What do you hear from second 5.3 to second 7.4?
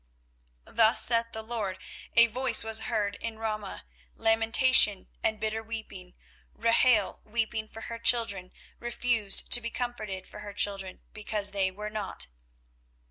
bitter weeping; Rahel